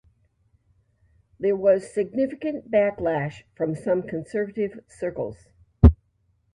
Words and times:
There 1.39 1.55
was 1.55 1.93
significant 1.93 2.71
backlash 2.71 3.43
from 3.55 3.75
some 3.75 4.01
conservative 4.01 4.79
circles. 4.87 5.37